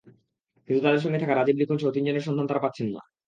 [0.69, 3.01] কিন্তু তাঁদের সঙ্গে থাকা রাজীব, লিখনসহ তিন জনের সন্ধান তাঁরা পাচ্ছেন না।